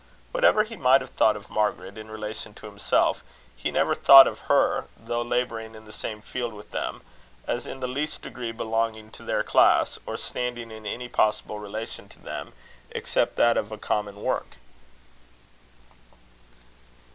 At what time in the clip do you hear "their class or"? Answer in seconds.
9.21-10.17